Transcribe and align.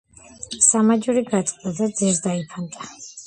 სამაჯური 0.67 1.21
გაწყდა 1.33 1.75
და 1.81 1.91
ძირს 2.01 2.25
დაიფანტა 2.29 2.89